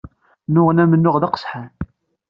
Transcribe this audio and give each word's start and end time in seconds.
Nnuɣen 0.47 0.81
amennuɣ 0.83 1.15
d 1.21 1.23
aqesḥan. 1.27 1.71